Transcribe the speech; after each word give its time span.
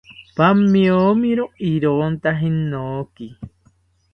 ¡Pamiomiro 0.37 1.45
ironta 1.67 2.33
jenoki! 2.39 3.33